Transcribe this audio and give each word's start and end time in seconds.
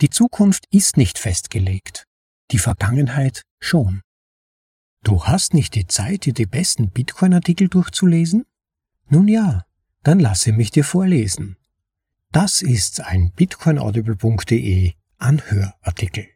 Die 0.00 0.10
Zukunft 0.10 0.64
ist 0.70 0.96
nicht 0.96 1.18
festgelegt, 1.18 2.06
die 2.52 2.58
Vergangenheit 2.58 3.42
schon. 3.58 4.02
Du 5.02 5.24
hast 5.24 5.54
nicht 5.54 5.74
die 5.74 5.88
Zeit, 5.88 6.24
dir 6.24 6.32
die 6.32 6.46
besten 6.46 6.90
Bitcoin-Artikel 6.90 7.68
durchzulesen? 7.68 8.46
Nun 9.08 9.26
ja, 9.26 9.64
dann 10.04 10.20
lasse 10.20 10.52
mich 10.52 10.70
dir 10.70 10.84
vorlesen. 10.84 11.56
Das 12.30 12.62
ist 12.62 13.00
ein 13.00 13.32
bitcoinaudible.de 13.32 14.92
Anhörartikel. 15.16 16.28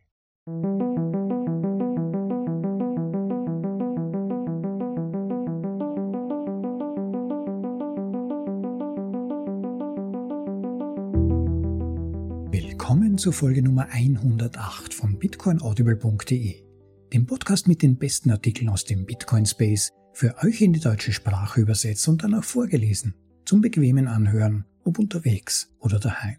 Willkommen 12.73 13.19
zur 13.19 13.35
Folge 13.35 13.63
Nummer 13.63 13.87
108 13.91 14.95
von 14.95 15.19
bitcoinaudible.de, 15.19 16.65
dem 17.13 17.27
Podcast 17.27 17.69
mit 17.69 17.83
den 17.83 17.99
besten 17.99 18.31
Artikeln 18.31 18.71
aus 18.71 18.87
dem 18.87 19.05
Bitcoin 19.05 19.45
Space, 19.45 19.91
für 20.15 20.35
euch 20.43 20.63
in 20.63 20.73
die 20.73 20.81
deutsche 20.81 21.13
Sprache 21.13 21.61
übersetzt 21.61 22.09
und 22.09 22.25
dann 22.25 22.35
auch 22.35 22.45
vorgelesen, 22.45 23.15
zum 23.45 23.61
bequemen 23.61 24.09
Anhören, 24.09 24.65
ob 24.85 24.99
unterwegs 24.99 25.71
oder 25.81 26.01
daheim. 26.01 26.39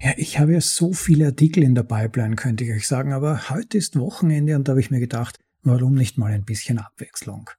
Ja, 0.00 0.14
ich 0.16 0.38
habe 0.38 0.54
ja 0.54 0.60
so 0.62 0.94
viele 0.94 1.26
Artikel 1.26 1.62
in 1.62 1.74
der 1.74 1.82
Pipeline, 1.82 2.34
könnte 2.34 2.64
ich 2.64 2.72
euch 2.72 2.86
sagen, 2.86 3.12
aber 3.12 3.50
heute 3.50 3.76
ist 3.76 3.98
Wochenende 3.98 4.56
und 4.56 4.66
da 4.66 4.72
habe 4.72 4.80
ich 4.80 4.90
mir 4.90 5.00
gedacht, 5.00 5.38
warum 5.62 5.96
nicht 5.96 6.16
mal 6.16 6.32
ein 6.32 6.46
bisschen 6.46 6.78
Abwechslung? 6.78 7.50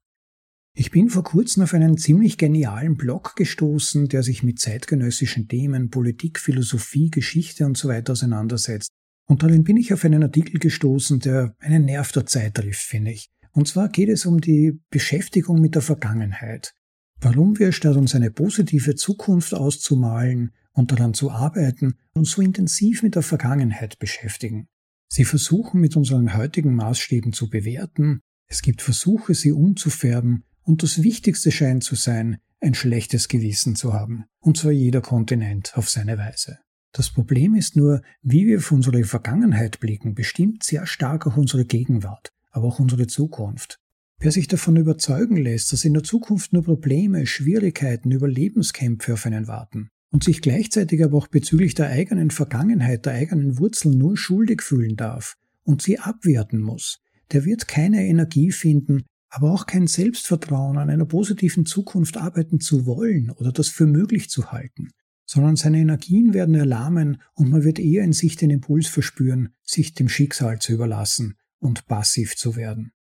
Ich 0.80 0.92
bin 0.92 1.10
vor 1.10 1.24
kurzem 1.24 1.64
auf 1.64 1.74
einen 1.74 1.98
ziemlich 1.98 2.38
genialen 2.38 2.98
Blog 2.98 3.36
gestoßen, 3.36 4.10
der 4.10 4.22
sich 4.22 4.44
mit 4.44 4.60
zeitgenössischen 4.60 5.48
Themen, 5.48 5.90
Politik, 5.90 6.38
Philosophie, 6.38 7.10
Geschichte 7.10 7.66
und 7.66 7.76
so 7.76 7.88
weiter 7.88 8.12
auseinandersetzt. 8.14 8.92
Und 9.28 9.42
darin 9.42 9.64
bin 9.64 9.76
ich 9.76 9.92
auf 9.92 10.06
einen 10.06 10.22
Artikel 10.22 10.60
gestoßen, 10.60 11.20
der 11.20 11.56
einen 11.58 11.86
Nerv 11.86 12.12
der 12.12 12.28
Zeit 12.28 12.54
trifft, 12.54 12.84
finde 12.84 13.10
ich. 13.10 13.32
Und 13.54 13.68
zwar 13.68 13.90
geht 13.90 14.10
es 14.10 14.28
um 14.28 14.40
die 14.40 14.80
Beschäftigung 14.92 15.60
mit 15.62 15.74
der 15.74 15.82
Vergangenheit. 15.82 16.76
Warum 17.20 17.58
wir 17.58 17.72
statt 17.72 17.98
uns 17.98 18.14
eine 18.14 18.30
positive 18.30 18.94
Zukunft 18.94 19.56
auszumalen 19.56 20.52
und 20.74 20.92
daran 20.92 21.16
zu 21.16 21.32
arbeiten, 21.32 21.96
uns 22.14 22.34
so 22.34 22.44
intensiv 22.44 23.02
mit 23.02 23.16
der 23.16 23.24
Vergangenheit 23.24 23.98
beschäftigen. 23.98 24.68
Sie 25.12 25.26
versuchen 25.26 25.82
mit 25.82 25.96
unseren 25.96 26.38
heutigen 26.38 26.76
Maßstäben 26.76 27.34
zu 27.34 27.50
bewerten, 27.50 28.22
es 28.50 28.62
gibt 28.62 28.82
Versuche, 28.82 29.34
sie 29.34 29.52
umzufärben 29.52 30.46
und 30.68 30.84
das 30.84 31.02
Wichtigste 31.02 31.50
scheint 31.50 31.84
zu 31.84 31.96
sein, 31.96 32.38
ein 32.60 32.74
schlechtes 32.74 33.30
Gewissen 33.30 33.76
zu 33.76 33.94
haben, 33.94 34.26
und 34.42 34.58
zwar 34.58 34.72
jeder 34.72 35.02
Kontinent 35.02 35.78
auf 35.78 35.90
seine 35.90 36.18
Weise. 36.18 36.60
Das 36.92 37.10
Problem 37.10 37.56
ist 37.56 37.78
nur, 37.78 38.02
wie 38.22 38.46
wir 38.48 38.58
auf 38.58 38.72
unsere 38.72 39.04
Vergangenheit 39.06 39.80
blicken, 39.80 40.14
bestimmt 40.14 40.64
sehr 40.64 40.86
stark 40.86 41.26
auch 41.26 41.38
unsere 41.38 41.64
Gegenwart, 41.64 42.32
aber 42.52 42.68
auch 42.68 42.80
unsere 42.80 43.08
Zukunft. 43.08 43.80
Wer 44.20 44.32
sich 44.32 44.48
davon 44.48 44.76
überzeugen 44.76 45.38
lässt, 45.38 45.72
dass 45.72 45.86
in 45.86 45.94
der 45.94 46.04
Zukunft 46.04 46.52
nur 46.52 46.64
Probleme, 46.64 47.26
Schwierigkeiten, 47.28 48.12
Überlebenskämpfe 48.12 49.14
auf 49.14 49.26
einen 49.26 49.48
warten 49.48 49.90
und 50.12 50.24
sich 50.24 50.42
gleichzeitig 50.42 51.02
aber 51.02 51.18
auch 51.18 51.28
bezüglich 51.28 51.76
der 51.76 51.88
eigenen 51.88 52.32
Vergangenheit, 52.32 53.06
der 53.06 53.14
eigenen 53.14 53.58
Wurzeln 53.58 53.98
nur 53.98 54.18
schuldig 54.18 54.62
fühlen 54.62 54.98
darf 54.98 55.36
und 55.64 55.82
sie 55.82 56.00
abwerten 56.00 56.60
muss, 56.60 57.00
der 57.32 57.46
wird 57.46 57.68
keine 57.70 58.06
Energie 58.06 58.52
finden, 58.52 59.04
aber 59.30 59.52
auch 59.52 59.66
kein 59.66 59.88
Selbstvertrauen 59.88 60.78
an 60.78 60.90
einer 60.90 61.06
positiven 61.06 61.66
Zukunft 61.66 62.18
arbeiten 62.18 62.60
zu 62.60 62.86
wollen 62.86 63.32
oder 63.32 63.52
das 63.52 63.68
für 63.68 63.86
möglich 63.86 64.30
zu 64.30 64.52
halten, 64.52 64.90
sondern 65.26 65.56
seine 65.56 65.80
Energien 65.80 66.34
werden 66.34 66.56
erlahmen 66.56 67.22
und 67.34 67.50
man 67.50 67.64
wird 67.64 67.80
eher 67.80 68.04
in 68.04 68.14
sich 68.14 68.38
den 68.38 68.50
Impuls 68.50 68.88
verspüren, 68.88 69.50
sich 69.64 69.94
dem 69.94 70.10
Schicksal 70.10 70.60
zu 70.60 70.74
überlassen 70.74 71.36
und 71.60 71.86
passiv 71.88 72.36
zu 72.36 72.56
werden. 72.56 72.92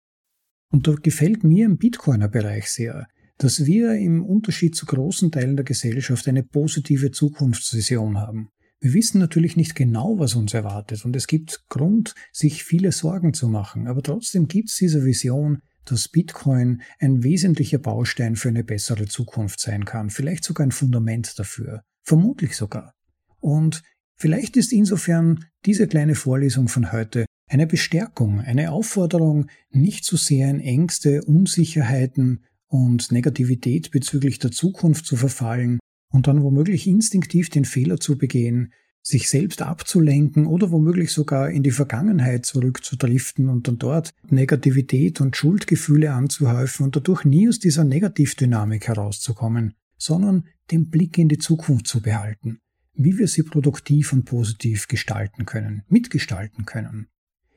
Und 0.71 0.89
da 0.89 0.95
gefällt 0.95 1.45
mir 1.45 1.67
im 1.67 1.79
Bitcoiner-Bereich 1.79 2.69
sehr, 2.71 3.07
dass 3.39 3.67
wir 3.67 3.95
im 3.95 4.25
Unterschied 4.25 4.75
zu 4.75 4.87
großen 4.87 5.31
Teilen 5.31 5.57
der 5.57 5.65
Gesellschaft 5.65 6.27
eine 6.27 6.43
positive 6.43 7.11
Zukunftsvision 7.11 8.19
haben. 8.19 8.49
Wir 8.81 8.95
wissen 8.95 9.19
natürlich 9.19 9.57
nicht 9.57 9.75
genau, 9.75 10.19
was 10.19 10.35
uns 10.35 10.53
erwartet, 10.53 11.05
und 11.05 11.17
es 11.17 11.27
gibt 11.27 11.65
Grund, 11.69 12.15
sich 12.33 12.65
viele 12.65 12.93
Sorgen 12.93 13.33
zu 13.33 13.49
machen, 13.49 13.87
aber 13.87 14.03
trotzdem 14.03 14.49
gibt 14.49 14.69
es 14.69 14.77
diese 14.77 15.05
Vision, 15.05 15.63
dass 15.91 16.09
Bitcoin 16.09 16.83
ein 16.99 17.23
wesentlicher 17.23 17.79
Baustein 17.79 18.37
für 18.37 18.49
eine 18.49 18.65
bessere 18.65 19.07
Zukunft 19.07 19.61
sein 19.61 19.85
kann, 19.85 20.11
vielleicht 20.11 20.45
sogar 20.45 20.67
ein 20.67 20.73
Fundament 20.73 21.39
dafür, 21.39 21.83
vermutlich 22.03 22.57
sogar. 22.57 22.95
Und 23.41 23.83
vielleicht 24.17 24.57
ist 24.57 24.73
insofern 24.73 25.45
diese 25.65 25.87
kleine 25.87 26.15
Vorlesung 26.15 26.69
von 26.69 26.93
heute 26.93 27.27
eine 27.49 27.67
Bestärkung, 27.67 28.41
eine 28.41 28.73
Aufforderung, 28.73 29.47
nicht 29.71 30.05
zu 30.05 30.17
sehr 30.17 30.51
in 30.51 30.61
Ängste, 30.61 31.23
Unsicherheiten 31.25 32.45
und 32.69 33.13
Negativität 33.13 33.91
bezüglich 33.91 34.39
der 34.39 34.51
Zukunft 34.51 35.07
zu 35.07 35.17
verfallen 35.17 35.79
und 36.13 36.27
dann 36.27 36.43
womöglich 36.43 36.87
instinktiv 36.87 37.51
den 37.51 37.65
Fehler 37.65 37.99
zu 37.99 38.19
begehen, 38.19 38.73
sich 39.07 39.29
selbst 39.29 39.63
abzulenken 39.63 40.47
oder 40.47 40.73
womöglich 40.73 41.13
sogar 41.13 41.49
in 41.49 41.63
die 41.63 41.71
Vergangenheit 41.71 42.45
zurückzudriften 42.45 43.49
und 43.49 43.69
dann 43.69 43.79
dort 43.79 44.13
Negativität 44.29 45.21
und 45.21 45.37
Schuldgefühle 45.37 46.13
anzuhäufen 46.13 46.85
und 46.85 46.97
dadurch 46.97 47.25
nie 47.25 47.49
aus 47.49 47.61
dieser 47.61 47.85
Negativdynamik 47.85 48.89
herauszukommen, 48.89 49.75
sondern 49.97 50.49
den 50.73 50.91
Blick 50.91 51.19
in 51.19 51.29
die 51.29 51.39
Zukunft 51.39 51.87
zu 51.87 52.03
behalten, 52.03 52.59
wie 52.95 53.17
wir 53.17 53.29
sie 53.29 53.45
produktiv 53.45 54.13
und 54.13 54.25
positiv 54.25 54.89
gestalten 54.89 55.47
können, 55.47 55.85
mitgestalten 55.89 56.65
können. 56.65 57.07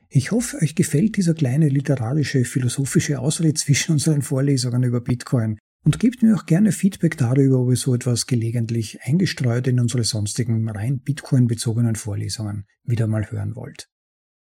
Ich 0.08 0.30
hoffe, 0.30 0.58
euch 0.62 0.76
gefällt 0.76 1.16
dieser 1.16 1.34
kleine 1.34 1.68
literarische, 1.68 2.44
philosophische 2.44 3.18
Ausritt 3.18 3.58
zwischen 3.58 3.92
unseren 3.92 4.22
Vorlesungen 4.22 4.84
über 4.84 5.00
Bitcoin 5.00 5.58
und 5.84 5.98
gebt 5.98 6.22
mir 6.22 6.36
auch 6.36 6.46
gerne 6.46 6.72
Feedback 6.72 7.16
darüber, 7.16 7.60
ob 7.60 7.70
ihr 7.70 7.76
so 7.76 7.94
etwas 7.94 8.26
gelegentlich 8.26 9.00
eingestreut 9.02 9.66
in 9.66 9.80
unsere 9.80 10.04
sonstigen 10.04 10.68
rein 10.68 11.00
Bitcoin-bezogenen 11.00 11.96
Vorlesungen 11.96 12.66
wieder 12.84 13.06
mal 13.06 13.30
hören 13.30 13.56
wollt. 13.56 13.88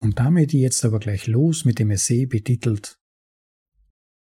Und 0.02 0.20
damit 0.20 0.54
jetzt 0.54 0.84
aber 0.86 1.00
gleich 1.00 1.28
los 1.28 1.66
mit 1.66 1.80
dem 1.80 1.92
Essay 1.92 2.26
betitelt 2.26 2.98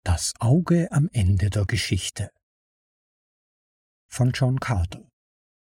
Das 0.05 0.35
Auge 0.39 0.91
am 0.91 1.09
Ende 1.13 1.51
der 1.51 1.65
Geschichte 1.65 2.31
von 4.11 4.33
John 4.33 4.61
Carter 4.61 5.09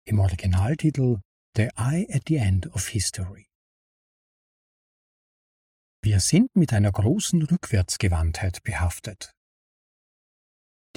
im 0.05 0.19
Originaltitel 0.19 1.19
The 1.55 1.69
Eye 1.75 2.07
at 2.11 2.23
the 2.27 2.37
End 2.37 2.67
of 2.73 2.87
History. 2.87 3.47
Wir 6.01 6.19
sind 6.19 6.55
mit 6.55 6.73
einer 6.73 6.91
großen 6.91 7.43
Rückwärtsgewandtheit 7.43 8.63
behaftet. 8.63 9.31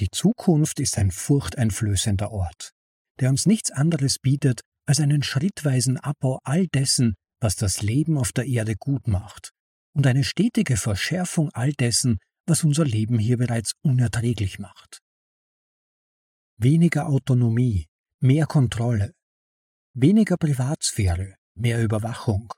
Die 0.02 0.10
Zukunft 0.10 0.80
ist 0.80 0.98
ein 0.98 1.12
furchteinflößender 1.12 2.32
Ort, 2.32 2.72
der 3.20 3.30
uns 3.30 3.46
nichts 3.46 3.70
anderes 3.70 4.18
bietet 4.18 4.62
als 4.84 4.98
einen 4.98 5.22
schrittweisen 5.22 5.96
Abbau 5.96 6.40
all 6.42 6.66
dessen, 6.66 7.14
was 7.38 7.54
das 7.54 7.82
Leben 7.82 8.18
auf 8.18 8.32
der 8.32 8.46
Erde 8.46 8.74
gut 8.74 9.06
macht, 9.06 9.52
und 9.94 10.04
eine 10.08 10.24
stetige 10.24 10.76
Verschärfung 10.76 11.50
all 11.50 11.72
dessen, 11.72 12.18
was 12.46 12.64
unser 12.64 12.84
Leben 12.84 13.20
hier 13.20 13.36
bereits 13.36 13.74
unerträglich 13.84 14.58
macht. 14.58 14.98
Weniger 16.56 17.06
Autonomie, 17.06 17.86
mehr 18.18 18.46
Kontrolle, 18.46 19.12
weniger 19.94 20.36
Privatsphäre, 20.36 21.36
mehr 21.54 21.80
Überwachung, 21.80 22.52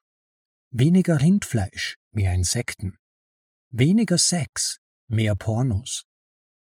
weniger 0.71 1.21
Rindfleisch, 1.21 1.97
mehr 2.11 2.33
Insekten, 2.33 2.97
weniger 3.69 4.17
Sex, 4.17 4.79
mehr 5.09 5.37
Pornos, 5.37 6.07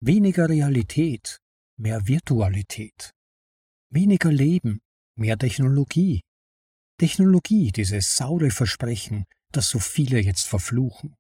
Weniger 0.02 0.48
Realität, 0.48 1.42
mehr 1.76 2.08
Virtualität. 2.08 3.12
Weniger 3.90 4.32
Leben, 4.32 4.80
mehr 5.18 5.38
Technologie. 5.38 6.22
Technologie, 6.98 7.74
dieses 7.74 8.16
saure 8.16 8.50
Versprechen, 8.50 9.26
das 9.52 9.68
so 9.68 9.78
viele 9.78 10.22
jetzt 10.22 10.48
verfluchen. 10.48 11.18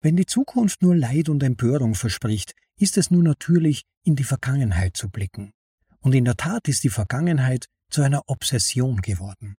Wenn 0.00 0.14
die 0.14 0.26
Zukunft 0.26 0.82
nur 0.82 0.94
Leid 0.94 1.28
und 1.28 1.42
Empörung 1.42 1.96
verspricht, 1.96 2.54
ist 2.78 2.96
es 2.96 3.10
nur 3.10 3.24
natürlich, 3.24 3.82
in 4.04 4.14
die 4.14 4.22
Vergangenheit 4.22 4.96
zu 4.96 5.10
blicken. 5.10 5.50
Und 5.98 6.14
in 6.14 6.24
der 6.24 6.36
Tat 6.36 6.68
ist 6.68 6.84
die 6.84 6.90
Vergangenheit 6.90 7.66
zu 7.90 8.02
einer 8.02 8.22
Obsession 8.28 9.00
geworden. 9.00 9.56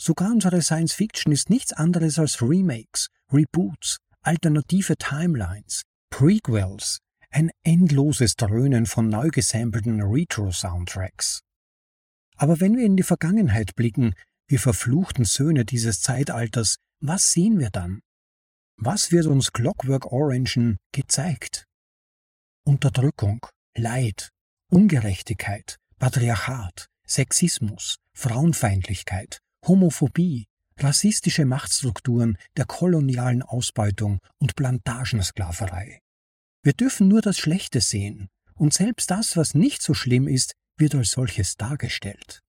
Sogar 0.00 0.30
unsere 0.32 0.62
Science 0.62 0.94
Fiction 0.94 1.32
ist 1.32 1.50
nichts 1.50 1.74
anderes 1.74 2.18
als 2.18 2.40
Remakes, 2.40 3.10
Reboots, 3.30 3.98
alternative 4.22 4.96
Timelines, 4.96 5.82
Prequels, 6.16 7.00
ein 7.32 7.50
endloses 7.64 8.36
Dröhnen 8.36 8.86
von 8.86 9.08
neu 9.08 9.30
gesampelten 9.30 10.00
Retro-Soundtracks. 10.00 11.40
Aber 12.36 12.60
wenn 12.60 12.76
wir 12.76 12.86
in 12.86 12.96
die 12.96 13.02
Vergangenheit 13.02 13.74
blicken, 13.74 14.14
wir 14.46 14.60
verfluchten 14.60 15.24
Söhne 15.24 15.64
dieses 15.64 16.02
Zeitalters, 16.02 16.76
was 17.00 17.32
sehen 17.32 17.58
wir 17.58 17.70
dann? 17.70 18.00
Was 18.76 19.10
wird 19.10 19.26
uns 19.26 19.52
Clockwork 19.52 20.12
Orangen 20.12 20.76
gezeigt? 20.92 21.66
Unterdrückung, 22.64 23.44
Leid, 23.76 24.30
Ungerechtigkeit, 24.70 25.78
Patriarchat, 25.98 26.86
Sexismus, 27.04 27.96
Frauenfeindlichkeit, 28.16 29.40
Homophobie, 29.66 30.44
rassistische 30.78 31.44
Machtstrukturen 31.44 32.38
der 32.56 32.66
kolonialen 32.66 33.42
Ausbeutung 33.42 34.20
und 34.38 34.54
Plantagensklaverei. 34.54 35.98
Wir 36.64 36.72
dürfen 36.72 37.08
nur 37.08 37.20
das 37.20 37.38
Schlechte 37.38 37.82
sehen, 37.82 38.28
und 38.54 38.72
selbst 38.72 39.10
das, 39.10 39.36
was 39.36 39.54
nicht 39.54 39.82
so 39.82 39.92
schlimm 39.92 40.26
ist, 40.26 40.54
wird 40.78 40.94
als 40.94 41.10
solches 41.10 41.56
dargestellt. 41.56 42.40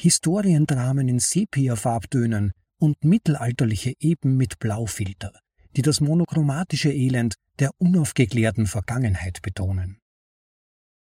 Historiendramen 0.00 1.06
in 1.06 1.18
Sepia-Farbtönen 1.18 2.52
und 2.78 3.04
mittelalterliche 3.04 3.92
Epen 4.00 4.38
mit 4.38 4.58
Blaufilter, 4.58 5.38
die 5.76 5.82
das 5.82 6.00
monochromatische 6.00 6.90
Elend 6.90 7.34
der 7.58 7.72
unaufgeklärten 7.76 8.66
Vergangenheit 8.66 9.42
betonen. 9.42 9.98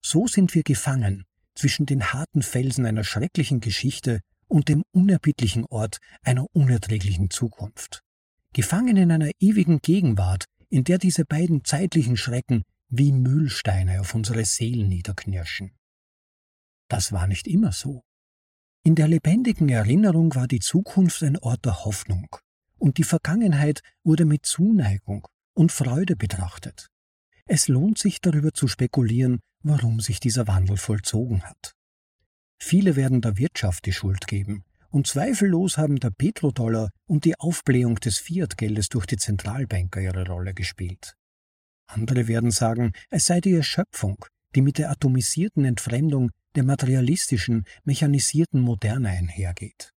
So 0.02 0.26
sind 0.26 0.54
wir 0.54 0.62
gefangen 0.62 1.24
zwischen 1.54 1.84
den 1.84 2.14
harten 2.14 2.42
Felsen 2.42 2.86
einer 2.86 3.04
schrecklichen 3.04 3.60
Geschichte 3.60 4.20
und 4.48 4.70
dem 4.70 4.82
unerbittlichen 4.92 5.66
Ort 5.66 5.98
einer 6.22 6.46
unerträglichen 6.54 7.28
Zukunft. 7.28 8.02
Gefangen 8.54 8.96
in 8.96 9.10
einer 9.10 9.30
ewigen 9.40 9.80
Gegenwart, 9.80 10.46
in 10.74 10.82
der 10.82 10.98
diese 10.98 11.24
beiden 11.24 11.64
zeitlichen 11.64 12.16
Schrecken 12.16 12.64
wie 12.88 13.12
Mühlsteine 13.12 14.00
auf 14.00 14.12
unsere 14.12 14.44
Seelen 14.44 14.88
niederknirschen. 14.88 15.70
Das 16.88 17.12
war 17.12 17.28
nicht 17.28 17.46
immer 17.46 17.70
so. 17.70 18.02
In 18.82 18.96
der 18.96 19.06
lebendigen 19.06 19.68
Erinnerung 19.68 20.34
war 20.34 20.48
die 20.48 20.58
Zukunft 20.58 21.22
ein 21.22 21.38
Ort 21.38 21.64
der 21.64 21.84
Hoffnung, 21.84 22.26
und 22.76 22.98
die 22.98 23.04
Vergangenheit 23.04 23.82
wurde 24.02 24.24
mit 24.24 24.46
Zuneigung 24.46 25.28
und 25.54 25.70
Freude 25.70 26.16
betrachtet. 26.16 26.88
Es 27.46 27.68
lohnt 27.68 27.98
sich 27.98 28.20
darüber 28.20 28.50
zu 28.50 28.66
spekulieren, 28.66 29.38
warum 29.62 30.00
sich 30.00 30.18
dieser 30.18 30.48
Wandel 30.48 30.76
vollzogen 30.76 31.44
hat. 31.44 31.76
Viele 32.58 32.96
werden 32.96 33.20
der 33.20 33.38
Wirtschaft 33.38 33.86
die 33.86 33.92
Schuld 33.92 34.26
geben, 34.26 34.64
und 34.94 35.08
zweifellos 35.08 35.76
haben 35.76 35.98
der 35.98 36.10
Petrodollar 36.10 36.88
und 37.06 37.24
die 37.24 37.34
Aufblähung 37.40 37.96
des 37.96 38.18
Fiat-Geldes 38.18 38.90
durch 38.90 39.06
die 39.06 39.16
Zentralbanker 39.16 40.00
ihre 40.00 40.24
Rolle 40.24 40.54
gespielt. 40.54 41.16
Andere 41.88 42.28
werden 42.28 42.52
sagen, 42.52 42.92
es 43.10 43.26
sei 43.26 43.40
die 43.40 43.54
Erschöpfung, 43.54 44.24
die 44.54 44.62
mit 44.62 44.78
der 44.78 44.92
atomisierten 44.92 45.64
Entfremdung 45.64 46.30
der 46.54 46.62
materialistischen, 46.62 47.64
mechanisierten 47.82 48.60
Moderne 48.60 49.08
einhergeht. 49.08 49.90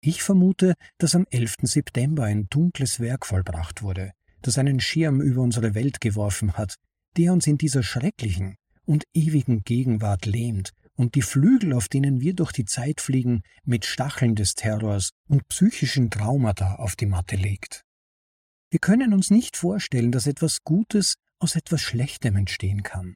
Ich 0.00 0.22
vermute, 0.22 0.76
dass 0.96 1.14
am 1.14 1.26
11. 1.30 1.56
September 1.64 2.24
ein 2.24 2.46
dunkles 2.48 3.00
Werk 3.00 3.26
vollbracht 3.26 3.82
wurde, 3.82 4.12
das 4.40 4.56
einen 4.56 4.80
Schirm 4.80 5.20
über 5.20 5.42
unsere 5.42 5.74
Welt 5.74 6.00
geworfen 6.00 6.54
hat, 6.54 6.76
der 7.18 7.34
uns 7.34 7.46
in 7.46 7.58
dieser 7.58 7.82
schrecklichen 7.82 8.56
und 8.86 9.04
ewigen 9.12 9.62
Gegenwart 9.62 10.24
lähmt 10.24 10.72
und 10.96 11.14
die 11.14 11.22
Flügel, 11.22 11.72
auf 11.72 11.88
denen 11.88 12.20
wir 12.20 12.34
durch 12.34 12.52
die 12.52 12.64
Zeit 12.64 13.00
fliegen, 13.00 13.42
mit 13.64 13.84
Stacheln 13.84 14.34
des 14.34 14.54
Terrors 14.54 15.10
und 15.28 15.46
psychischen 15.48 16.10
Traumata 16.10 16.76
auf 16.76 16.96
die 16.96 17.06
Matte 17.06 17.36
legt. 17.36 17.82
Wir 18.70 18.80
können 18.80 19.14
uns 19.14 19.30
nicht 19.30 19.56
vorstellen, 19.56 20.10
dass 20.10 20.26
etwas 20.26 20.62
Gutes 20.64 21.14
aus 21.38 21.54
etwas 21.54 21.80
Schlechtem 21.80 22.36
entstehen 22.36 22.82
kann. 22.82 23.14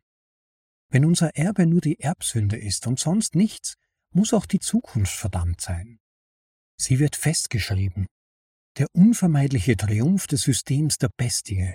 Wenn 0.90 1.04
unser 1.04 1.36
Erbe 1.36 1.66
nur 1.66 1.80
die 1.80 2.00
Erbsünde 2.00 2.56
ist 2.56 2.86
und 2.86 2.98
sonst 2.98 3.34
nichts, 3.34 3.74
muss 4.12 4.34
auch 4.34 4.46
die 4.46 4.58
Zukunft 4.58 5.14
verdammt 5.14 5.60
sein. 5.60 5.98
Sie 6.76 6.98
wird 6.98 7.16
festgeschrieben. 7.16 8.06
Der 8.78 8.86
unvermeidliche 8.92 9.76
Triumph 9.76 10.26
des 10.26 10.42
Systems 10.42 10.98
der 10.98 11.10
Bestie, 11.16 11.74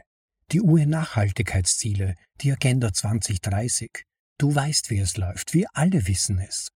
die 0.52 0.62
UN-Nachhaltigkeitsziele, 0.62 2.16
die 2.42 2.52
Agenda 2.52 2.94
2030, 2.94 4.04
Du 4.38 4.54
weißt, 4.54 4.90
wie 4.90 5.00
es 5.00 5.18
läuft, 5.18 5.54
wir 5.54 5.68
alle 5.74 6.08
wissen 6.08 6.40
es. 6.40 6.70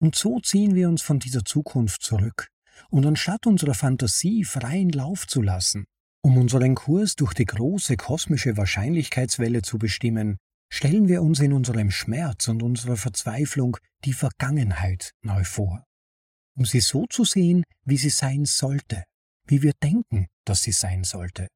Und 0.00 0.14
so 0.14 0.40
ziehen 0.40 0.74
wir 0.74 0.88
uns 0.88 1.02
von 1.02 1.18
dieser 1.18 1.44
Zukunft 1.44 2.02
zurück, 2.02 2.48
und 2.88 3.04
anstatt 3.04 3.46
unserer 3.46 3.74
Fantasie 3.74 4.44
freien 4.44 4.90
Lauf 4.90 5.26
zu 5.26 5.42
lassen, 5.42 5.84
um 6.22 6.36
unseren 6.38 6.74
Kurs 6.74 7.16
durch 7.16 7.34
die 7.34 7.44
große 7.44 7.96
kosmische 7.96 8.56
Wahrscheinlichkeitswelle 8.56 9.62
zu 9.62 9.78
bestimmen, 9.78 10.38
stellen 10.72 11.08
wir 11.08 11.22
uns 11.22 11.40
in 11.40 11.52
unserem 11.52 11.90
Schmerz 11.90 12.48
und 12.48 12.62
unserer 12.62 12.96
Verzweiflung 12.96 13.76
die 14.04 14.12
Vergangenheit 14.12 15.12
neu 15.22 15.44
vor, 15.44 15.84
um 16.56 16.64
sie 16.64 16.80
so 16.80 17.06
zu 17.06 17.24
sehen, 17.24 17.64
wie 17.84 17.96
sie 17.96 18.10
sein 18.10 18.44
sollte, 18.44 19.04
wie 19.46 19.62
wir 19.62 19.72
denken, 19.82 20.26
dass 20.44 20.62
sie 20.62 20.72
sein 20.72 21.04
sollte. 21.04 21.48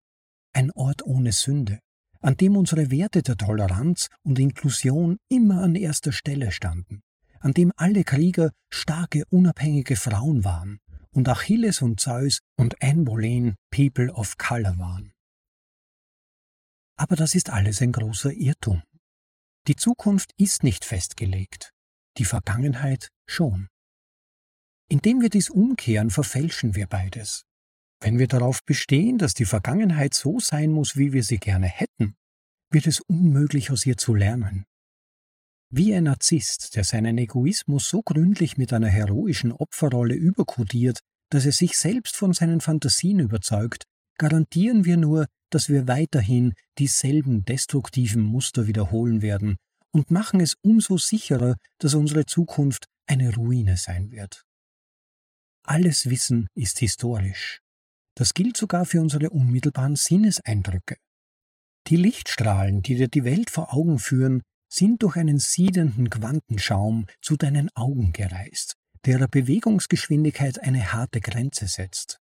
Ein 0.52 0.70
Ort 0.72 1.04
ohne 1.04 1.32
Sünde, 1.32 1.80
an 2.24 2.36
dem 2.36 2.56
unsere 2.56 2.90
Werte 2.90 3.22
der 3.22 3.36
Toleranz 3.36 4.08
und 4.22 4.38
Inklusion 4.38 5.18
immer 5.28 5.62
an 5.62 5.74
erster 5.74 6.10
Stelle 6.10 6.52
standen, 6.52 7.02
an 7.40 7.52
dem 7.52 7.70
alle 7.76 8.02
Krieger 8.02 8.50
starke, 8.72 9.24
unabhängige 9.28 9.96
Frauen 9.96 10.42
waren 10.42 10.80
und 11.10 11.28
Achilles 11.28 11.82
und 11.82 12.00
Zeus 12.00 12.40
und 12.56 12.82
Anne 12.82 13.04
Boleyn 13.04 13.56
People 13.70 14.10
of 14.10 14.38
Color 14.38 14.78
waren. 14.78 15.12
Aber 16.96 17.14
das 17.14 17.34
ist 17.34 17.50
alles 17.50 17.82
ein 17.82 17.92
großer 17.92 18.32
Irrtum. 18.32 18.82
Die 19.68 19.76
Zukunft 19.76 20.32
ist 20.38 20.62
nicht 20.62 20.86
festgelegt, 20.86 21.72
die 22.16 22.24
Vergangenheit 22.24 23.10
schon. 23.26 23.68
Indem 24.88 25.20
wir 25.20 25.28
dies 25.28 25.50
umkehren, 25.50 26.08
verfälschen 26.08 26.74
wir 26.74 26.86
beides. 26.86 27.44
Wenn 28.04 28.18
wir 28.18 28.28
darauf 28.28 28.62
bestehen, 28.66 29.16
dass 29.16 29.32
die 29.32 29.46
Vergangenheit 29.46 30.12
so 30.12 30.38
sein 30.38 30.70
muss, 30.70 30.98
wie 30.98 31.14
wir 31.14 31.22
sie 31.22 31.38
gerne 31.38 31.68
hätten, 31.68 32.16
wird 32.70 32.86
es 32.86 33.00
unmöglich 33.00 33.70
aus 33.70 33.86
ihr 33.86 33.96
zu 33.96 34.14
lernen. 34.14 34.66
Wie 35.70 35.94
ein 35.94 36.04
Narzisst, 36.04 36.76
der 36.76 36.84
seinen 36.84 37.16
Egoismus 37.16 37.88
so 37.88 38.02
gründlich 38.02 38.58
mit 38.58 38.74
einer 38.74 38.90
heroischen 38.90 39.52
Opferrolle 39.52 40.14
überkodiert, 40.16 41.00
dass 41.30 41.46
er 41.46 41.52
sich 41.52 41.78
selbst 41.78 42.14
von 42.14 42.34
seinen 42.34 42.60
Fantasien 42.60 43.20
überzeugt, 43.20 43.84
garantieren 44.18 44.84
wir 44.84 44.98
nur, 44.98 45.26
dass 45.48 45.70
wir 45.70 45.88
weiterhin 45.88 46.52
dieselben 46.76 47.46
destruktiven 47.46 48.20
Muster 48.20 48.66
wiederholen 48.66 49.22
werden 49.22 49.56
und 49.92 50.10
machen 50.10 50.40
es 50.40 50.56
umso 50.60 50.98
sicherer, 50.98 51.56
dass 51.78 51.94
unsere 51.94 52.26
Zukunft 52.26 52.84
eine 53.06 53.34
Ruine 53.34 53.78
sein 53.78 54.10
wird. 54.10 54.44
Alles 55.62 56.10
Wissen 56.10 56.48
ist 56.54 56.80
historisch. 56.80 57.63
Das 58.14 58.34
gilt 58.34 58.56
sogar 58.56 58.84
für 58.86 59.00
unsere 59.00 59.30
unmittelbaren 59.30 59.96
Sinneseindrücke. 59.96 60.96
Die 61.88 61.96
Lichtstrahlen, 61.96 62.82
die 62.82 62.96
dir 62.96 63.08
die 63.08 63.24
Welt 63.24 63.50
vor 63.50 63.74
Augen 63.74 63.98
führen, 63.98 64.42
sind 64.68 65.02
durch 65.02 65.16
einen 65.16 65.38
siedenden 65.38 66.10
Quantenschaum 66.10 67.06
zu 67.20 67.36
deinen 67.36 67.70
Augen 67.76 68.12
gereist, 68.12 68.76
derer 69.04 69.28
Bewegungsgeschwindigkeit 69.28 70.60
eine 70.60 70.92
harte 70.92 71.20
Grenze 71.20 71.68
setzt. 71.68 72.18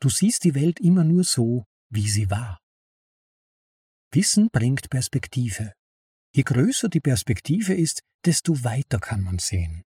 Du 0.00 0.08
siehst 0.08 0.44
die 0.44 0.54
Welt 0.54 0.80
immer 0.80 1.04
nur 1.04 1.24
so, 1.24 1.64
wie 1.90 2.08
sie 2.08 2.30
war. 2.30 2.58
Wissen 4.12 4.48
bringt 4.50 4.90
Perspektive. 4.90 5.72
Je 6.34 6.42
größer 6.42 6.88
die 6.88 7.00
Perspektive 7.00 7.74
ist, 7.74 8.02
desto 8.24 8.64
weiter 8.64 8.98
kann 8.98 9.22
man 9.22 9.38
sehen. 9.38 9.82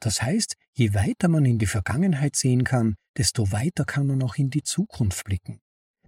Das 0.00 0.22
heißt, 0.22 0.54
je 0.74 0.94
weiter 0.94 1.28
man 1.28 1.44
in 1.44 1.58
die 1.58 1.66
Vergangenheit 1.66 2.36
sehen 2.36 2.64
kann, 2.64 2.94
desto 3.16 3.50
weiter 3.50 3.84
kann 3.84 4.06
man 4.06 4.22
auch 4.22 4.36
in 4.36 4.50
die 4.50 4.62
Zukunft 4.62 5.24
blicken. 5.24 5.60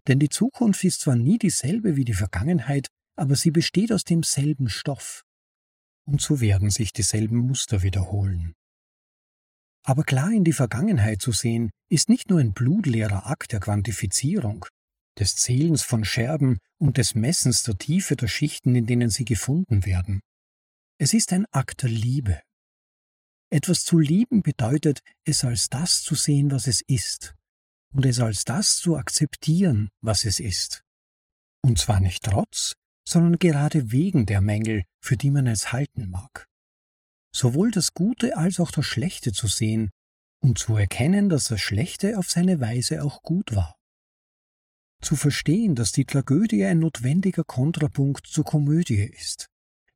Denn 0.06 0.18
die 0.18 0.28
Zukunft 0.28 0.85
ist 0.85 1.00
zwar 1.00 1.16
nie 1.16 1.38
dieselbe 1.38 1.97
wie 1.97 2.04
die 2.04 2.14
Vergangenheit, 2.14 2.88
aber 3.16 3.37
sie 3.37 3.50
besteht 3.50 3.92
aus 3.92 4.04
demselben 4.04 4.68
Stoff. 4.68 5.25
Und 6.06 6.20
so 6.20 6.40
werden 6.40 6.70
sich 6.70 6.92
dieselben 6.92 7.37
Muster 7.37 7.82
wiederholen. 7.82 8.54
Aber 9.85 10.04
klar 10.04 10.30
in 10.30 10.44
die 10.44 10.52
Vergangenheit 10.52 11.20
zu 11.20 11.32
sehen, 11.32 11.70
ist 11.90 12.09
nicht 12.09 12.30
nur 12.30 12.40
ein 12.40 12.52
blutleerer 12.52 13.26
Akt 13.26 13.52
der 13.52 13.61
Quantifizierung, 13.61 14.66
des 15.18 15.37
Zählens 15.37 15.82
von 15.82 16.04
Scherben 16.04 16.59
und 16.78 16.97
des 16.97 17.14
Messens 17.14 17.62
der 17.62 17.76
Tiefe 17.76 18.16
der 18.16 18.28
Schichten, 18.28 18.75
in 18.75 18.87
denen 18.87 19.11
sie 19.11 19.25
gefunden 19.25 19.85
werden. 19.85 20.20
Es 20.99 21.14
ist 21.14 21.32
ein 21.32 21.47
Akt 21.50 21.82
der 21.82 21.90
Liebe, 21.90 22.40
etwas 23.50 23.85
zu 23.85 23.99
lieben 23.99 24.42
bedeutet, 24.42 25.00
es 25.25 25.45
als 25.45 25.69
das 25.69 26.02
zu 26.02 26.14
sehen, 26.14 26.50
was 26.50 26.66
es 26.66 26.80
ist, 26.83 27.35
und 27.92 28.07
es 28.07 28.21
als 28.21 28.45
das 28.45 28.76
zu 28.76 28.97
akzeptieren, 28.97 29.90
was 30.00 30.25
es 30.25 30.40
ist. 30.40 30.83
Und 31.62 31.78
zwar 31.78 32.00
nicht 32.00 32.25
trotz, 32.25 32.75
sondern 33.07 33.38
gerade 33.38 33.90
wegen 33.92 34.25
der 34.26 34.40
Mängel, 34.40 34.85
für 35.02 35.16
die 35.16 35.30
man 35.30 35.47
es 35.47 35.73
halten 35.73 36.09
mag. 36.09 36.47
Sowohl 37.35 37.71
das 37.71 37.92
Gute 37.92 38.37
als 38.37 38.61
auch 38.61 38.71
das 38.71 38.87
Schlechte 38.87 39.33
zu 39.33 39.47
sehen 39.47 39.90
und 40.42 40.59
zu 40.59 40.76
erkennen, 40.76 41.28
dass 41.28 41.45
das 41.45 41.61
Schlechte 41.61 42.19
auf 42.19 42.30
seine 42.30 42.61
Weise 42.61 43.02
auch 43.02 43.23
gut 43.23 43.54
war. 43.54 43.76
Zu 45.02 45.16
verstehen, 45.16 45.75
dass 45.75 45.92
die 45.92 46.04
Tragödie 46.04 46.64
ein 46.64 46.78
notwendiger 46.78 47.45
Kontrapunkt 47.45 48.26
zur 48.26 48.45
Komödie 48.45 49.02
ist, 49.02 49.50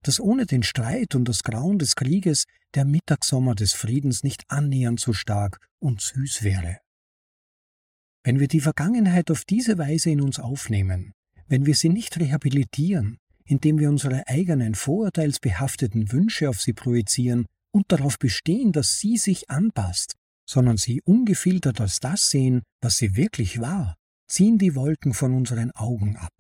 dass 0.04 0.20
ohne 0.20 0.46
den 0.46 0.62
Streit 0.62 1.14
und 1.14 1.28
das 1.28 1.42
Grauen 1.42 1.78
des 1.78 1.96
Krieges 1.96 2.44
der 2.74 2.84
Mittagssommer 2.84 3.54
des 3.54 3.72
Friedens 3.72 4.22
nicht 4.22 4.44
annähernd 4.48 5.00
so 5.00 5.12
stark 5.12 5.58
und 5.80 6.00
süß 6.00 6.42
wäre. 6.42 6.78
Wenn 8.22 8.38
wir 8.38 8.48
die 8.48 8.60
Vergangenheit 8.60 9.30
auf 9.30 9.44
diese 9.44 9.76
Weise 9.76 10.10
in 10.10 10.20
uns 10.20 10.38
aufnehmen, 10.38 11.12
wenn 11.46 11.66
wir 11.66 11.74
sie 11.74 11.88
nicht 11.88 12.18
rehabilitieren, 12.18 13.18
indem 13.44 13.78
wir 13.78 13.88
unsere 13.90 14.26
eigenen 14.26 14.74
vorurteilsbehafteten 14.74 16.12
Wünsche 16.12 16.48
auf 16.48 16.60
sie 16.60 16.72
projizieren 16.72 17.46
und 17.70 17.90
darauf 17.92 18.18
bestehen, 18.18 18.72
dass 18.72 18.98
sie 18.98 19.16
sich 19.16 19.50
anpasst, 19.50 20.14
sondern 20.48 20.76
sie 20.76 21.02
ungefiltert 21.02 21.80
als 21.80 22.00
das 22.00 22.28
sehen, 22.28 22.62
was 22.80 22.96
sie 22.96 23.16
wirklich 23.16 23.60
war, 23.60 23.96
ziehen 24.28 24.58
die 24.58 24.74
Wolken 24.74 25.12
von 25.12 25.34
unseren 25.34 25.70
Augen 25.72 26.16
ab. 26.16 26.32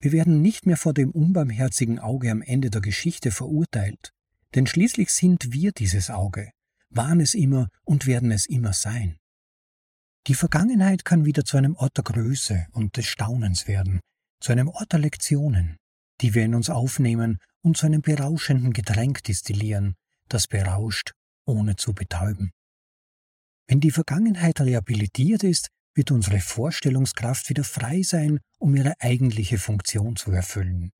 Wir 0.00 0.12
werden 0.12 0.42
nicht 0.42 0.66
mehr 0.66 0.76
vor 0.76 0.94
dem 0.94 1.10
unbarmherzigen 1.10 1.98
Auge 1.98 2.30
am 2.30 2.42
Ende 2.42 2.70
der 2.70 2.80
Geschichte 2.80 3.30
verurteilt, 3.30 4.12
denn 4.54 4.66
schließlich 4.66 5.10
sind 5.10 5.52
wir 5.52 5.72
dieses 5.72 6.10
Auge, 6.10 6.50
waren 6.90 7.20
es 7.20 7.34
immer 7.34 7.68
und 7.84 8.06
werden 8.06 8.30
es 8.30 8.46
immer 8.46 8.72
sein. 8.72 9.18
Die 10.26 10.34
Vergangenheit 10.34 11.04
kann 11.04 11.24
wieder 11.24 11.44
zu 11.44 11.56
einem 11.56 11.74
Ort 11.76 11.96
der 11.96 12.04
Größe 12.04 12.66
und 12.72 12.96
des 12.96 13.06
Staunens 13.06 13.66
werden, 13.66 14.00
zu 14.40 14.52
einem 14.52 14.68
Ort 14.68 14.92
der 14.92 15.00
Lektionen, 15.00 15.78
die 16.20 16.34
wir 16.34 16.44
in 16.44 16.54
uns 16.54 16.70
aufnehmen 16.70 17.38
und 17.62 17.76
zu 17.76 17.86
einem 17.86 18.02
berauschenden 18.02 18.72
Getränk 18.72 19.24
destillieren, 19.24 19.94
das 20.28 20.46
berauscht, 20.46 21.12
ohne 21.46 21.76
zu 21.76 21.92
betäuben. 21.92 22.50
Wenn 23.66 23.80
die 23.80 23.90
Vergangenheit 23.90 24.60
rehabilitiert 24.60 25.44
ist, 25.44 25.68
wird 25.98 26.12
unsere 26.12 26.38
Vorstellungskraft 26.40 27.50
wieder 27.50 27.64
frei 27.64 28.02
sein, 28.02 28.38
um 28.58 28.74
ihre 28.74 28.94
eigentliche 29.00 29.58
Funktion 29.58 30.16
zu 30.16 30.30
erfüllen, 30.30 30.92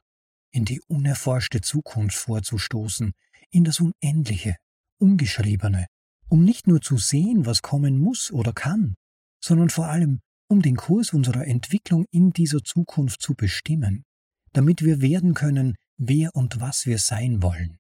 in 0.51 0.65
die 0.65 0.81
unerforschte 0.89 1.61
Zukunft 1.61 2.17
vorzustoßen, 2.17 3.13
in 3.51 3.65
das 3.65 3.81
Unendliche, 3.81 4.57
Ungeschriebene, 4.99 5.87
um 6.29 6.45
nicht 6.45 6.67
nur 6.67 6.83
zu 6.83 6.99
sehen, 6.99 7.47
was 7.47 7.63
kommen 7.63 7.99
muss 7.99 8.33
oder 8.33 8.53
kann, 8.53 8.97
sondern 9.41 9.71
vor 9.71 9.87
allem, 9.87 10.21
um 10.49 10.63
den 10.63 10.77
Kurs 10.77 11.13
unserer 11.13 11.47
Entwicklung 11.47 12.05
in 12.11 12.33
dieser 12.33 12.63
Zukunft 12.65 13.23
zu 13.23 13.35
bestimmen, 13.35 14.05
damit 14.53 14.85
wir 14.85 15.01
werden 15.01 15.35
können, 15.35 15.77
wer 15.97 16.35
und 16.35 16.61
was 16.61 16.87
wir 16.87 16.99
sein 16.99 17.41
wollen, 17.41 17.79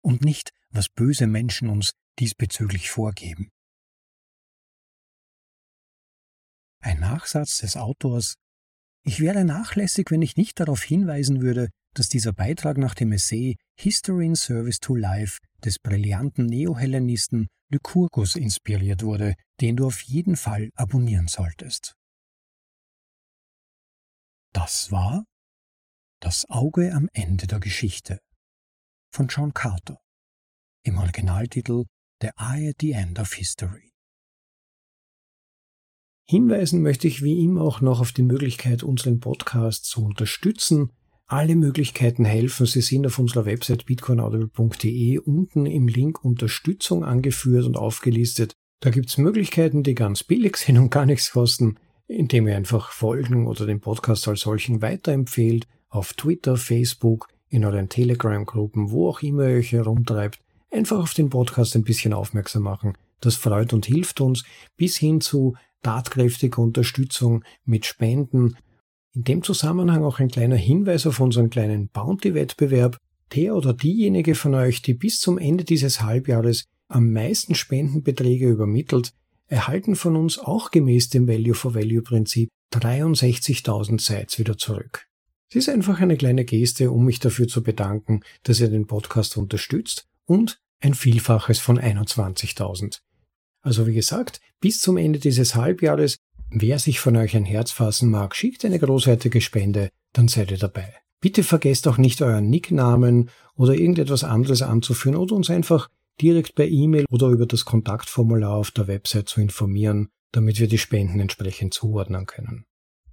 und 0.00 0.24
nicht, 0.24 0.50
was 0.70 0.88
böse 0.88 1.26
Menschen 1.26 1.68
uns 1.68 1.92
diesbezüglich 2.18 2.88
vorgeben. 2.90 3.50
Ein 6.84 7.00
Nachsatz 7.00 7.58
des 7.58 7.78
Autors 7.78 8.34
Ich 9.06 9.18
wäre 9.18 9.46
nachlässig, 9.46 10.10
wenn 10.10 10.20
ich 10.20 10.36
nicht 10.36 10.60
darauf 10.60 10.82
hinweisen 10.82 11.40
würde, 11.40 11.70
dass 11.94 12.10
dieser 12.10 12.34
Beitrag 12.34 12.76
nach 12.76 12.94
dem 12.94 13.10
Essay 13.12 13.56
History 13.80 14.26
in 14.26 14.36
Service 14.36 14.80
to 14.80 14.94
Life 14.94 15.38
des 15.64 15.78
brillanten 15.78 16.44
Neohellenisten 16.44 17.46
Lycurgus 17.70 18.36
inspiriert 18.36 19.02
wurde, 19.02 19.34
den 19.62 19.76
du 19.76 19.86
auf 19.86 20.02
jeden 20.02 20.36
Fall 20.36 20.68
abonnieren 20.74 21.26
solltest. 21.26 21.94
Das 24.52 24.92
war 24.92 25.24
Das 26.20 26.44
Auge 26.50 26.92
am 26.92 27.08
Ende 27.14 27.46
der 27.46 27.60
Geschichte 27.60 28.20
von 29.10 29.28
John 29.28 29.54
Carter 29.54 29.98
im 30.82 30.98
Originaltitel 30.98 31.86
The 32.20 32.28
Eye 32.36 32.68
at 32.68 32.76
the 32.82 32.92
End 32.92 33.18
of 33.18 33.32
History. 33.32 33.93
Hinweisen 36.26 36.80
möchte 36.80 37.06
ich 37.06 37.22
wie 37.22 37.44
immer 37.44 37.60
auch 37.60 37.82
noch 37.82 38.00
auf 38.00 38.12
die 38.12 38.22
Möglichkeit, 38.22 38.82
unseren 38.82 39.20
Podcast 39.20 39.84
zu 39.84 40.02
unterstützen. 40.04 40.90
Alle 41.26 41.54
Möglichkeiten 41.54 42.24
helfen. 42.24 42.64
Sie 42.64 42.80
sind 42.80 43.06
auf 43.06 43.18
unserer 43.18 43.44
Website 43.44 43.84
bitcoinaudible.de 43.84 45.18
unten 45.18 45.66
im 45.66 45.86
Link 45.86 46.24
Unterstützung 46.24 47.04
angeführt 47.04 47.66
und 47.66 47.76
aufgelistet. 47.76 48.54
Da 48.80 48.90
gibt 48.90 49.10
es 49.10 49.18
Möglichkeiten, 49.18 49.82
die 49.82 49.94
ganz 49.94 50.24
billig 50.24 50.56
sind 50.58 50.78
und 50.78 50.90
gar 50.90 51.04
nichts 51.04 51.32
kosten, 51.32 51.76
indem 52.06 52.48
ihr 52.48 52.56
einfach 52.56 52.90
folgen 52.90 53.46
oder 53.46 53.66
den 53.66 53.80
Podcast 53.80 54.26
als 54.26 54.40
solchen 54.40 54.80
weiterempfehlt, 54.80 55.66
auf 55.90 56.14
Twitter, 56.14 56.56
Facebook, 56.56 57.28
in 57.50 57.64
euren 57.64 57.88
Telegram-Gruppen, 57.88 58.90
wo 58.90 59.10
auch 59.10 59.22
immer 59.22 59.48
ihr 59.48 59.58
euch 59.58 59.72
herumtreibt. 59.72 60.40
Einfach 60.70 60.98
auf 60.98 61.14
den 61.14 61.30
Podcast 61.30 61.76
ein 61.76 61.84
bisschen 61.84 62.12
aufmerksam 62.12 62.62
machen. 62.62 62.94
Das 63.20 63.36
freut 63.36 63.72
und 63.72 63.86
hilft 63.86 64.20
uns 64.20 64.44
bis 64.76 64.96
hin 64.96 65.20
zu 65.20 65.54
tatkräftige 65.84 66.60
Unterstützung 66.60 67.44
mit 67.64 67.86
Spenden. 67.86 68.56
In 69.14 69.22
dem 69.22 69.42
Zusammenhang 69.44 70.02
auch 70.02 70.18
ein 70.18 70.28
kleiner 70.28 70.56
Hinweis 70.56 71.06
auf 71.06 71.20
unseren 71.20 71.50
kleinen 71.50 71.88
Bounty-Wettbewerb. 71.88 72.96
Der 73.32 73.54
oder 73.54 73.72
diejenige 73.72 74.34
von 74.34 74.54
euch, 74.54 74.82
die 74.82 74.94
bis 74.94 75.20
zum 75.20 75.38
Ende 75.38 75.64
dieses 75.64 76.02
Halbjahres 76.02 76.64
am 76.88 77.12
meisten 77.12 77.54
Spendenbeträge 77.54 78.48
übermittelt, 78.48 79.12
erhalten 79.46 79.96
von 79.96 80.16
uns 80.16 80.38
auch 80.38 80.70
gemäß 80.70 81.10
dem 81.10 81.28
Value-for-Value-Prinzip 81.28 82.48
63.000 82.72 84.00
Sites 84.00 84.38
wieder 84.38 84.58
zurück. 84.58 85.06
Es 85.48 85.56
ist 85.56 85.68
einfach 85.68 86.00
eine 86.00 86.16
kleine 86.16 86.44
Geste, 86.44 86.90
um 86.90 87.04
mich 87.04 87.20
dafür 87.20 87.46
zu 87.46 87.62
bedanken, 87.62 88.22
dass 88.42 88.60
ihr 88.60 88.68
den 88.68 88.86
Podcast 88.86 89.36
unterstützt 89.36 90.06
und 90.24 90.60
ein 90.80 90.94
Vielfaches 90.94 91.60
von 91.60 91.78
21.000. 91.78 93.00
Also 93.64 93.86
wie 93.86 93.94
gesagt, 93.94 94.40
bis 94.60 94.78
zum 94.78 94.98
Ende 94.98 95.18
dieses 95.18 95.54
Halbjahres, 95.54 96.18
wer 96.50 96.78
sich 96.78 97.00
von 97.00 97.16
euch 97.16 97.34
ein 97.34 97.46
Herz 97.46 97.72
fassen 97.72 98.10
mag, 98.10 98.36
schickt 98.36 98.64
eine 98.64 98.78
großartige 98.78 99.40
Spende, 99.40 99.88
dann 100.12 100.28
seid 100.28 100.50
ihr 100.50 100.58
dabei. 100.58 100.92
Bitte 101.20 101.42
vergesst 101.42 101.88
auch 101.88 101.96
nicht 101.96 102.20
euren 102.20 102.50
Nicknamen 102.50 103.30
oder 103.56 103.72
irgendetwas 103.72 104.22
anderes 104.22 104.60
anzuführen 104.60 105.16
oder 105.16 105.34
uns 105.34 105.48
einfach 105.48 105.88
direkt 106.20 106.54
per 106.54 106.68
E-Mail 106.68 107.06
oder 107.10 107.28
über 107.28 107.46
das 107.46 107.64
Kontaktformular 107.64 108.52
auf 108.52 108.70
der 108.70 108.86
Website 108.86 109.30
zu 109.30 109.40
informieren, 109.40 110.10
damit 110.32 110.60
wir 110.60 110.68
die 110.68 110.78
Spenden 110.78 111.18
entsprechend 111.18 111.72
zuordnen 111.72 112.26
können. 112.26 112.66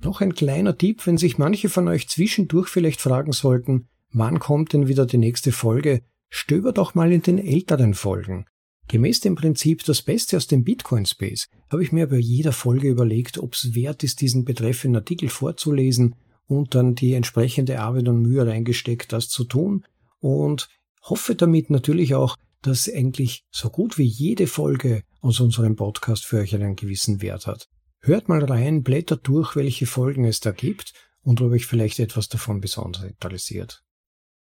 Noch 0.03 0.19
ein 0.19 0.35
kleiner 0.35 0.77
Tipp, 0.77 1.07
wenn 1.07 1.17
sich 1.17 1.37
manche 1.37 1.69
von 1.69 1.87
euch 1.87 2.09
zwischendurch 2.09 2.67
vielleicht 2.67 2.99
fragen 2.99 3.31
sollten, 3.31 3.87
wann 4.11 4.39
kommt 4.39 4.73
denn 4.73 4.89
wieder 4.89 5.05
die 5.05 5.17
nächste 5.17 5.53
Folge, 5.53 6.01
stöber 6.29 6.73
doch 6.73 6.93
mal 6.93 7.13
in 7.13 7.21
den 7.21 7.37
älteren 7.37 7.93
Folgen. 7.93 8.45
Gemäß 8.87 9.21
dem 9.21 9.35
Prinzip 9.35 9.83
das 9.85 10.01
Beste 10.01 10.37
aus 10.37 10.47
dem 10.47 10.63
Bitcoin 10.63 11.05
Space 11.05 11.47
habe 11.69 11.83
ich 11.83 11.91
mir 11.91 12.07
bei 12.07 12.17
jeder 12.17 12.51
Folge 12.51 12.89
überlegt, 12.89 13.37
ob 13.37 13.53
es 13.53 13.73
wert 13.73 14.03
ist, 14.03 14.21
diesen 14.21 14.43
betreffenden 14.43 15.01
Artikel 15.01 15.29
vorzulesen 15.29 16.15
und 16.47 16.75
dann 16.75 16.95
die 16.95 17.13
entsprechende 17.13 17.79
Arbeit 17.79 18.09
und 18.09 18.21
Mühe 18.21 18.45
reingesteckt, 18.45 19.13
das 19.13 19.29
zu 19.29 19.45
tun 19.45 19.85
und 20.19 20.67
hoffe 21.01 21.35
damit 21.35 21.69
natürlich 21.69 22.15
auch, 22.15 22.35
dass 22.61 22.91
eigentlich 22.91 23.45
so 23.49 23.69
gut 23.69 23.97
wie 23.97 24.05
jede 24.05 24.47
Folge 24.47 25.03
aus 25.21 25.39
unserem 25.39 25.75
Podcast 25.75 26.25
für 26.25 26.39
euch 26.39 26.53
einen 26.53 26.75
gewissen 26.75 27.21
Wert 27.21 27.47
hat. 27.47 27.67
Hört 28.01 28.29
mal 28.29 28.43
rein, 28.43 28.83
blättert 28.83 29.27
durch, 29.27 29.55
welche 29.55 29.85
Folgen 29.85 30.25
es 30.25 30.39
da 30.39 30.51
gibt 30.51 30.93
und 31.21 31.41
ob 31.41 31.51
euch 31.51 31.65
vielleicht 31.65 31.99
etwas 31.99 32.29
davon 32.29 32.61
besonders 32.61 33.03
interessiert. 33.03 33.83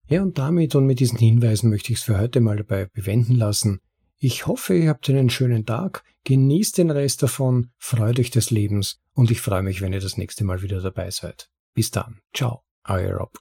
Ja, 0.09 0.23
und 0.23 0.39
damit 0.39 0.75
und 0.75 0.87
mit 0.87 1.01
diesen 1.01 1.19
Hinweisen 1.19 1.69
möchte 1.69 1.93
ich 1.93 1.99
es 1.99 2.05
für 2.05 2.19
heute 2.19 2.41
mal 2.41 2.57
dabei 2.57 2.87
bewenden 2.87 3.35
lassen. 3.35 3.81
Ich 4.21 4.49
hoffe, 4.49 4.75
ihr 4.75 4.89
habt 4.89 5.09
einen 5.09 5.31
schönen 5.31 5.65
Tag, 5.65 6.03
genießt 6.25 6.79
den 6.79 6.91
Rest 6.91 7.23
davon, 7.23 7.71
freut 7.79 8.19
euch 8.19 8.31
des 8.31 8.51
Lebens 8.51 9.01
und 9.15 9.31
ich 9.31 9.41
freue 9.41 9.63
mich, 9.63 9.81
wenn 9.81 9.93
ihr 9.93 10.01
das 10.01 10.17
nächste 10.17 10.45
Mal 10.45 10.61
wieder 10.61 10.81
dabei 10.81 11.11
seid. 11.11 11.51
Bis 11.73 11.93
dann. 11.93 12.21
Ciao. 12.35 12.65
Euer 12.85 13.17
Rob. 13.17 13.39